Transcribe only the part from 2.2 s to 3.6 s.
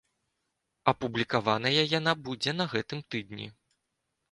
будзе на гэтым тыдні.